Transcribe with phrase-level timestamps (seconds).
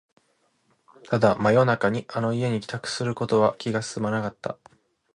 [1.07, 4.57] ただ、真夜中にあの家に帰宅することは気が進まなかった